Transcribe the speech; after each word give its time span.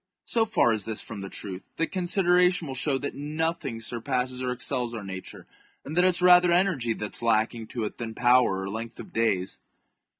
So 0.25 0.47
far 0.47 0.73
is 0.73 0.85
this 0.85 1.03
from 1.03 1.21
the 1.21 1.29
truth, 1.29 1.75
that 1.77 1.91
consideration 1.91 2.65
will 2.67 2.73
show 2.73 2.97
that 2.97 3.13
nothing 3.13 3.79
surpasses 3.79 4.41
or 4.41 4.51
excels 4.51 4.95
our 4.95 5.03
nature, 5.03 5.45
and 5.85 5.95
that 5.95 6.03
it 6.03 6.07
is 6.15 6.23
rather 6.23 6.51
energy 6.51 6.93
that 6.93 7.13
is 7.13 7.21
lacking 7.21 7.67
to 7.67 7.83
it 7.83 7.97
than 7.99 8.15
power 8.15 8.61
or 8.63 8.67
length 8.71 8.99
of 8.99 9.13
days. 9.13 9.59